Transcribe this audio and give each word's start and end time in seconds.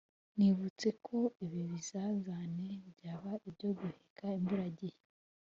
nibutse 0.37 0.87
ko 1.05 1.17
ibi 1.45 1.61
bizazane 1.71 2.67
byaba 2.93 3.31
ibyo 3.49 3.69
guheka 3.77 4.25
imburagihe 4.39 4.99